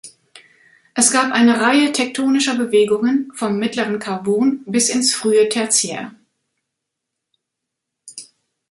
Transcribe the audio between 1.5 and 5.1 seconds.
Reihe tektonischer Bewegungen vom mittleren Karbon bis